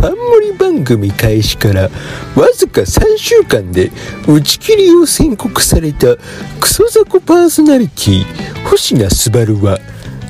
[0.00, 1.82] 冠番組開始から
[2.36, 3.90] わずか3週間で
[4.28, 6.16] 打ち切りを宣告された
[6.60, 8.24] クソザコパーソナリティ
[8.64, 9.78] 星名昴は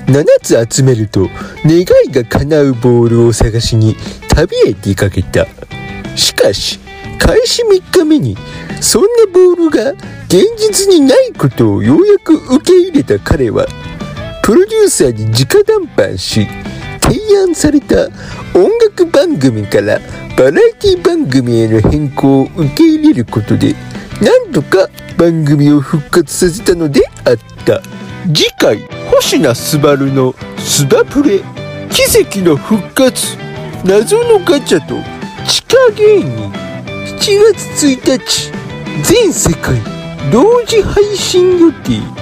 [0.06, 1.28] 7つ集めると
[1.64, 3.94] 願いが叶うボールを探しに
[4.28, 5.46] 旅へ出かけた。
[6.18, 6.80] しかし
[7.18, 8.36] 開始3日目に
[8.80, 9.92] そんなボールが
[10.26, 13.66] 現実にないことをようやく受け入れた彼は
[14.42, 16.46] プロデューサーに直談判し
[17.10, 18.08] 提案された
[18.54, 19.98] 音楽番組から
[20.36, 23.74] バラエティ番組への変更を受け入れることで
[24.20, 27.82] なんとか番組を復活させたのであった。
[28.32, 28.78] 次回
[29.10, 31.40] 星名昴のスバプレ
[31.90, 33.36] 奇跡の復活。
[33.84, 34.96] 謎のガチャと
[35.46, 36.52] 地下芸人。
[37.16, 37.18] 7
[37.54, 38.52] 月1日
[39.02, 39.76] 全世界
[40.30, 42.17] 同時配信予定。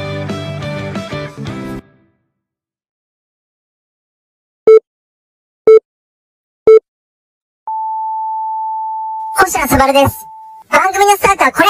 [9.57, 10.29] 星野すばるです。
[10.69, 11.69] 番組のスタートはこれ。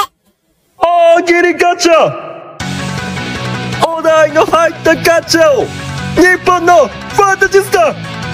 [0.77, 2.57] 大喜利ガチャ。
[3.87, 5.63] お題の入ったガチャを
[6.15, 7.93] 日本のファンタジスタ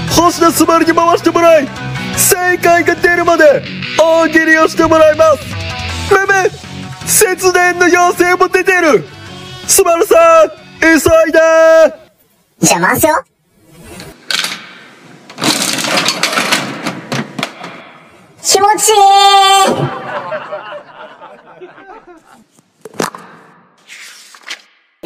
[0.10, 1.68] 星野すばるに回してもらい
[2.18, 3.64] 正解が出るまで
[4.00, 5.44] 大喜利をしてもらいます。
[6.12, 6.50] めめ
[7.08, 9.04] 節電の要請も出てる。
[9.68, 10.16] すばるさ
[10.46, 10.50] ん
[10.82, 11.40] 急いで。
[12.60, 13.24] じゃあ回すよ。
[18.42, 18.94] 気持ちい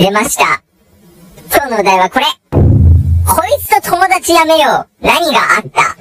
[0.01, 0.61] い出ました。
[1.53, 2.25] 今日のお題はこれ。
[2.51, 2.61] こ
[3.45, 5.05] いつと友達やめよう。
[5.05, 5.81] 何があった？
[5.81, 5.95] は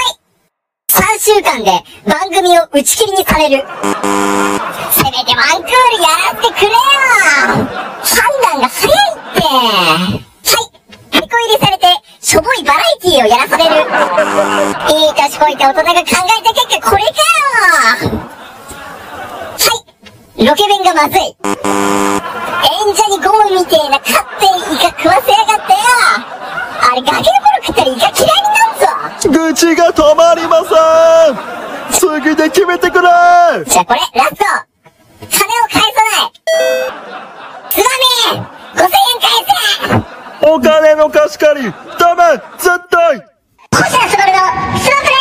[0.00, 0.18] い
[0.90, 1.70] 3週間で
[2.04, 3.64] 番組を打ち切りにされる。
[4.90, 6.76] せめてワンクールやらせてくれよ
[8.02, 8.92] 判断が早い
[10.16, 10.27] って
[12.20, 13.70] しょぼいバラエティーをやらされる。
[14.92, 17.14] いい年こいて大人が考えた結果これかよ。
[17.58, 18.28] はい。
[20.46, 21.20] ロケ弁がまずい。
[21.20, 21.34] 演
[22.94, 25.78] 者にゴムみてえな勝手にイカ食わせやがってよ。
[26.80, 28.80] あれガキの頃食ったらイカ嫌いになる
[29.20, 29.42] ぞ。
[29.46, 30.74] 愚痴が止まりませ
[31.32, 31.58] ん。
[31.90, 33.08] 次で決めてくれ。
[33.66, 34.44] じゃあこれ、ラスト。
[35.28, 36.32] 金を返さない。
[37.68, 37.84] ツバ
[38.32, 38.42] メ
[38.76, 38.88] !5000 円
[39.20, 42.22] 返せお金の貸し借りダメ
[42.58, 43.20] 絶対。
[43.72, 44.38] 星野すばるの
[44.78, 45.12] スマプレ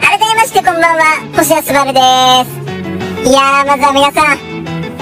[0.00, 1.02] 改めましてこんばんは、
[1.36, 2.00] 星野すばるで
[2.44, 3.28] す。
[3.28, 4.38] いやー、まずは皆さん、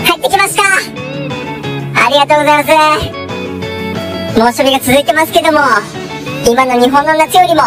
[0.05, 0.63] 帰ってきました。
[2.05, 2.71] ありがとうございま
[4.35, 4.39] す。
[4.39, 5.61] 猛暑日が続いてますけども、
[6.49, 7.63] 今の日本の夏よりも、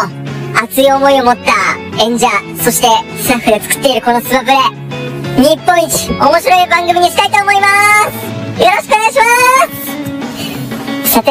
[0.62, 1.52] 熱い思いを持った
[2.02, 2.28] 演者、
[2.62, 2.86] そして
[3.20, 4.56] スタッフで作っているこのスマプレ、
[5.36, 7.66] 日本一面白い番組にしたいと思いま
[8.56, 8.62] す。
[8.62, 9.24] よろしくお願いしま
[11.04, 11.10] す。
[11.10, 11.30] さて、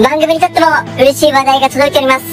[0.00, 0.66] 番組にとっても
[0.96, 2.24] 嬉しい話題が届いております。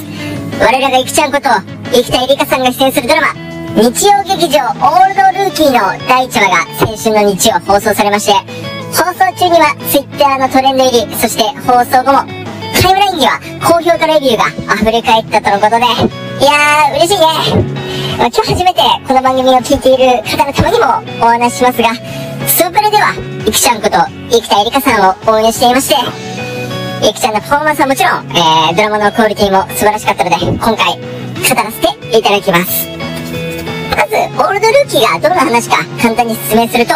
[0.59, 1.49] 我らがいきちゃんこと、
[1.91, 3.33] 生田絵梨花さんが出演するドラマ、
[3.75, 8.33] 日曜劇場オールドルーキーの第1話が先週の日曜放送されまして、
[8.91, 12.40] 放送中には Twitter のトレンド入り、そして放送後も
[12.81, 17.25] タイムラインには高評価レビューが溢れ返ったとのことで、いやー、嬉しいね。
[18.17, 20.85] まあ今日初めてこの番組を聞いている方のためにも
[21.21, 21.93] お話ししますが、
[22.47, 23.13] スープレでは、
[23.45, 23.97] いきちゃんこと、
[24.31, 25.95] 生田絵梨花さんを応援していまして、
[27.05, 33.00] ゆきちゃんのパフォーマンスはもちろん、えー、ドラマのクオリティも素晴らしかったので、今回、語らせていただきます。
[34.01, 36.93] まず、オールドルーキーがどんな話か簡単に説明すると、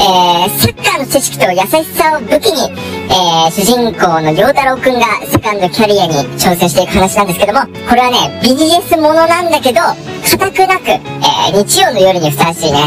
[0.00, 2.72] えー、サッカーの知識と優しさを武器に、
[3.12, 9.80] えー、主人公の陽太郎くんがセカンドキャリアに挑戦していく話なんですけども、これはね、BDS ものなんだけど、
[10.24, 12.78] 硬くなく、えー、日曜の夜にふさわしいね、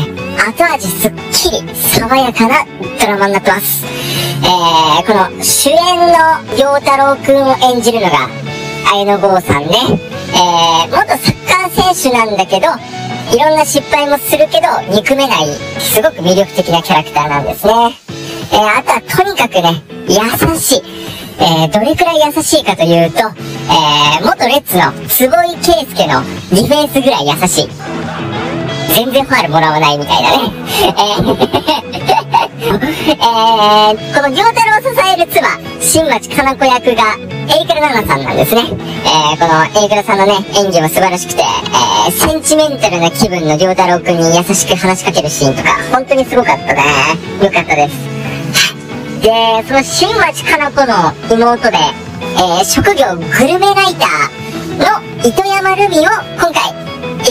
[0.41, 2.66] 後味すっきり、爽やかな
[2.99, 3.85] ドラマになってます。
[4.41, 8.28] えー、この主演の陽太郎くんを演じるのが、
[8.91, 9.75] 綾野剛さんで、
[10.33, 12.67] えー、元サッカー選手なんだけど、
[13.33, 15.47] いろんな失敗もするけど、憎めない、
[15.79, 17.73] すごく魅力的なキャラクターなんですね。
[18.51, 20.83] えー、あとはとにかくね、優しい。
[21.39, 27.69] えー、どれくらい優しいかというと、えー、元レッツの坪井圭介のディフェンスぐらい優しい。
[28.93, 30.37] 全然ファールもらわないみたいなね。
[30.84, 32.10] えー、
[32.61, 35.47] えー、この行太郎を支える妻、
[35.81, 37.17] 新町かな子役が、
[37.49, 38.61] エイクラ奈々さんなんですね。
[39.03, 46.84] えー、このエイクラさんのね、演技も素晴らしくて、えー、センチメンタルな気分の行太郎くんに優しく話しかけるシーンとか、本当にすごかったね。
[47.41, 47.96] よかったです。
[49.23, 51.78] で、その新町かな子の妹で、
[52.37, 56.02] えー、職業グルメライターの糸山ルミを
[56.37, 56.72] 今回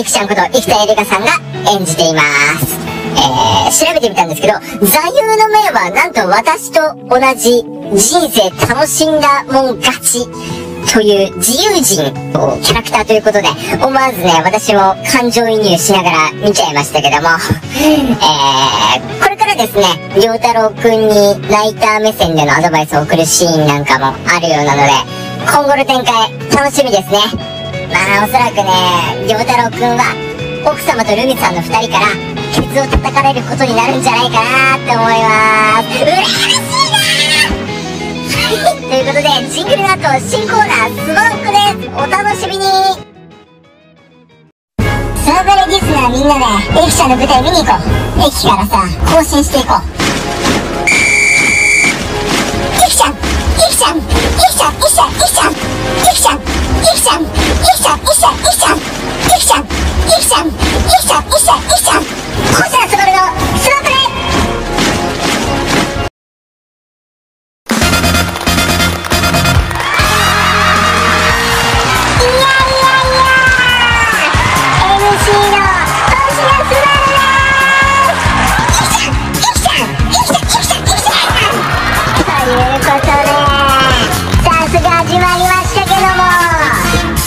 [0.00, 2.20] いくちゃんこと生田絵梨花さんが演じていま
[2.58, 2.79] す。
[3.20, 7.62] えー、調べてみたんですけど、座右の銘はなんと私と同じ
[7.94, 10.26] 人生楽しんだもん勝ち
[10.92, 12.08] という自由人
[12.40, 13.48] をキャラクターということで、
[13.84, 17.28] 思わずね、私も感情移入しながら見ちゃいましたけども、
[17.78, 19.84] えー、これからですね、
[20.16, 24.90] 良太郎くんにナイター目線でのアドバイスを送るシーンなんかもあるようなので、
[25.44, 27.18] 今後の展開楽しみですね。
[27.92, 30.14] まあ、おそらくね、良太郎くんは、
[30.66, 35.88] 奥様とルミさんの二人から、ケツを叩かれることになるんじゃないかなって思います。
[36.02, 36.90] 羨ましい
[38.58, 41.88] な、ということで、ジングルの後、新コーナー、スモークです。
[41.94, 42.64] お楽しみに
[45.24, 46.44] サーバレリスナーみんなで、
[46.80, 48.26] エキちゃんの舞台見に行こう。
[48.26, 49.80] 駅からさ、更新していこう。
[52.82, 53.14] エキちゃんエ
[53.70, 60.54] キちゃんエキちゃんエキちゃんいしゃんいっ
[61.02, 62.02] しゃんいっしゃんいっしゃん
[62.54, 63.00] 星野す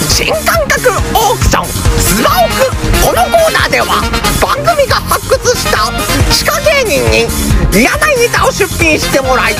[0.10, 1.83] 新感覚オークション
[2.22, 2.70] オク
[3.02, 4.02] このコーナーでは
[4.38, 5.90] 番組が発掘した
[6.30, 7.26] 地下芸人に
[7.74, 9.56] 嫌なネタを出品してもらい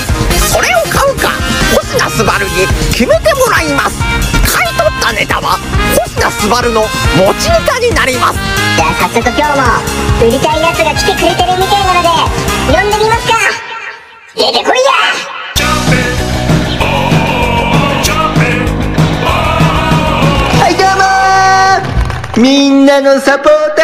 [0.52, 1.34] それを買うか
[1.74, 3.98] 星名スバルに決めてもらいます。
[4.54, 5.58] 買い取ったネタは
[5.98, 6.82] 星名スバルの
[7.18, 8.38] 持ちネタになります。
[8.76, 9.66] じゃあ早速今日も
[10.22, 12.08] 売りたいやつが来てくれてるみたいなので
[12.70, 13.34] 呼んでみますか。
[14.36, 14.93] 出てこいや
[22.36, 23.82] みんなのサポータ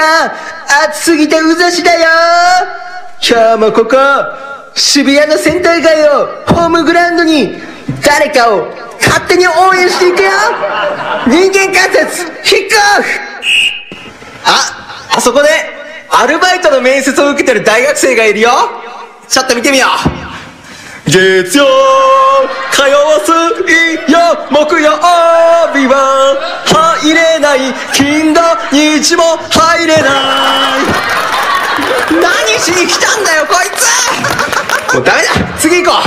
[0.85, 2.08] ー熱すぎてうざしだよ。
[3.23, 3.97] 今日もここ
[4.75, 7.55] 渋谷のセンター街をホームグラウンドに
[8.05, 8.67] 誰かを
[8.99, 10.31] 勝手に応援していくよ。
[11.29, 13.08] 人間観察キックオフ。
[14.44, 15.49] あ、あそこで
[16.11, 18.50] アルバイトの面接を受けてる大学生がいるよ。
[19.29, 19.87] ちょっと見てみよ
[20.17, 20.20] う。
[21.11, 21.67] 月曜
[22.71, 23.35] 火曜水
[24.12, 24.93] 曜木曜
[25.75, 26.39] 日は
[27.03, 28.41] 入れない金土
[28.71, 30.03] 日も入れない。
[32.23, 32.23] 何
[32.61, 34.95] しに来たんだよこいつ。
[34.95, 35.99] もうダメだ次行こ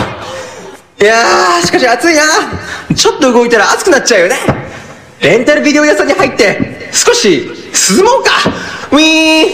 [1.00, 1.04] う。
[1.04, 2.22] いやーしかし暑いな。
[2.96, 4.38] ちょっと動いたら暑くなっちゃうよね。
[5.22, 7.52] レンタルビデオ屋さんに入って少し
[7.98, 8.32] 涼もうか。
[8.94, 9.50] ウィーン。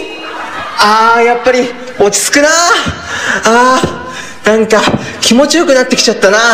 [0.77, 2.49] あーやっぱり落ち着くな
[3.45, 3.98] あー。
[4.45, 4.81] なんか
[5.21, 6.37] 気持ちよくなってきちゃったな。
[6.37, 6.47] あ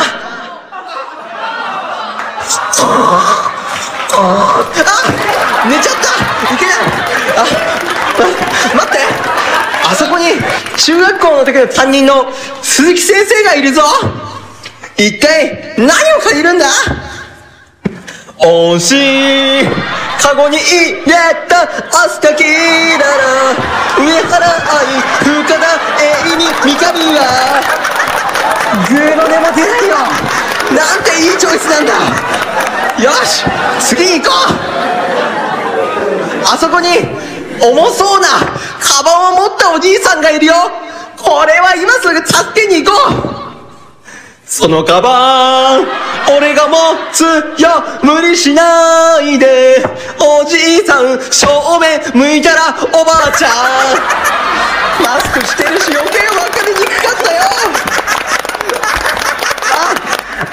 [4.13, 4.63] あ
[5.67, 5.99] 寝ちゃった。
[6.53, 6.75] いけない。
[7.37, 7.45] ああ
[8.75, 8.97] 待って。
[9.87, 10.25] あそこに
[10.77, 13.81] 中学校の時の担任の鈴木先生がいるぞ。
[14.97, 16.65] 一体何を借りるんだ。
[18.37, 18.91] 惜し
[19.63, 19.67] い
[20.21, 21.13] カゴに入れ
[21.47, 23.05] たアスカキララ
[23.97, 24.51] 上原愛
[25.23, 25.55] 深田
[26.01, 26.83] 栄に三上
[27.15, 27.19] は
[28.89, 29.95] グーの音も出ないよ
[30.85, 31.93] なんていいチョイスなんだ。
[33.03, 33.43] よし
[33.79, 34.53] 次に行こう。
[36.45, 36.87] あそこに
[37.59, 38.27] 重そうな
[38.79, 40.53] カバンを持ったおじいさんがいるよ。
[41.17, 43.35] これは今すぐ助けに行こう。
[44.45, 45.87] そのカバン
[46.37, 46.77] 俺が持
[47.11, 47.23] つ
[47.59, 49.83] よ無理しないで。
[50.19, 51.47] おじいさん正
[51.79, 53.51] 面向いたらおばあちゃん。
[55.03, 57.41] マスクしてるし余計分かりにくかったよ
[59.73, 59.75] あ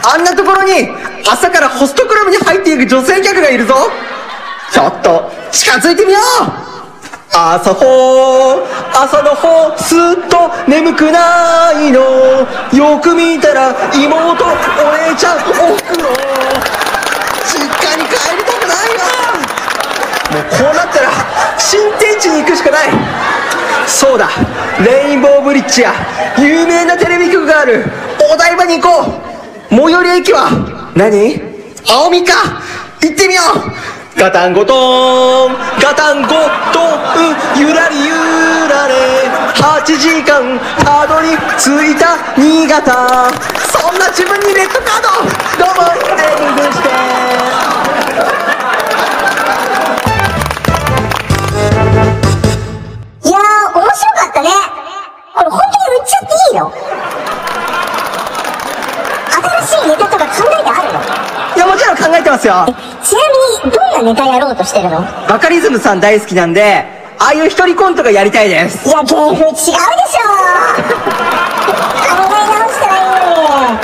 [0.03, 0.89] あんなところに
[1.29, 3.75] 朝からホストクラブに入っていく女性客がいるぞ。
[4.73, 6.23] ちょっと近づいてみよう。
[7.35, 8.65] 朝ほー
[8.95, 9.99] 朝のほすっ
[10.29, 12.01] と眠くないの。
[12.73, 14.49] よく見たら妹お
[15.11, 15.41] 姉ちゃんお
[15.77, 16.09] ふくろ
[17.45, 19.03] 実家に帰りたくないわ。
[20.31, 21.11] もうこうなったら
[21.59, 22.89] 新天地に行くしかない。
[23.87, 24.29] そうだ
[24.85, 25.93] レインボーブリッジや
[26.39, 27.85] 有名なテレビ局がある
[28.33, 29.32] お台場に行こう。
[29.73, 31.41] 最寄り駅は何？
[31.89, 32.61] 青みか？
[33.01, 34.21] 行ってみよう。
[34.21, 35.57] ガタンゴトン。
[35.81, 37.33] ガタンゴトン。
[37.57, 38.13] ゆらりゆ
[38.69, 39.33] られ。
[39.57, 40.61] 8時間。
[40.85, 42.19] たどり着いた。
[42.37, 43.33] 新潟。
[43.73, 45.09] そんな自分にレッドカー
[45.57, 45.65] ド。
[45.65, 45.89] どうも
[46.21, 47.72] エングして。
[62.43, 62.67] すよ
[63.05, 63.21] ちな
[63.63, 65.01] みにどんななネタやろうとしてるの？
[65.29, 66.85] バカリズムさん大好きなんで、
[67.19, 68.89] ああいう一人コントがやりたいです。
[68.89, 69.79] いや、芸風違うでしょ考
[72.19, 73.15] え直したらいいの
[73.73, 73.79] に。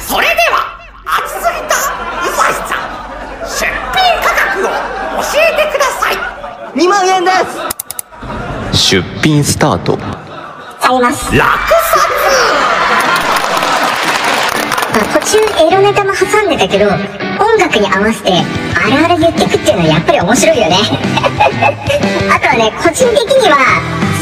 [0.00, 2.80] それでは熱すぎたうさしさん
[3.46, 4.68] 出品価格を
[5.22, 6.14] 教えてください
[6.74, 7.30] 2万円で
[8.72, 11.30] す出品スタートあります。
[11.34, 11.38] 落
[14.94, 18.30] まあ、途中エロネタも挟んでたけど、音楽に合わせて、
[18.76, 20.76] あるある言ってくっていうのはやっぱり面白いよね。
[22.34, 23.56] あとはね、個人的には、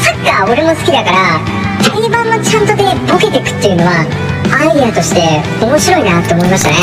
[0.01, 1.39] サッカー俺も好きだから、
[1.83, 3.91] 定番のちゃんとでボケてくっていうのは、
[4.57, 5.21] アイデアとして
[5.61, 6.75] 面白いなって思いましたね。
[6.75, 6.79] ね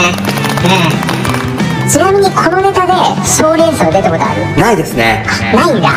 [1.87, 1.91] え。
[1.91, 2.93] ちなみにこのネタで
[3.27, 4.61] 賞レースは出たことある？
[4.63, 5.25] ないですね。
[5.55, 5.89] ないんだ。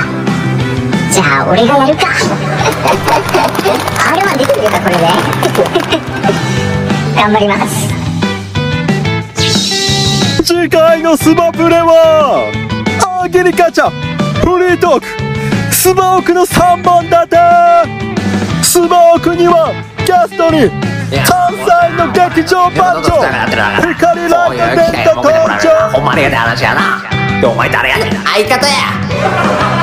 [1.11, 2.07] じゃあ、俺がやるか。
[4.09, 5.03] あれは出てくるか、これで。
[7.21, 8.02] 頑張ります。
[10.63, 12.49] 次回のスマプレは
[13.21, 15.07] アゲリカチャフリートーク。
[15.73, 17.35] スマオクの3本立て。
[18.63, 19.73] スマオクには
[20.05, 20.71] キャストに
[21.27, 21.67] 関西
[21.99, 23.19] の劇場番長
[23.91, 27.03] 光ライトデント登場ほんまにやで話やな。
[27.45, 28.13] お前誰やねん。
[28.23, 29.82] 相方や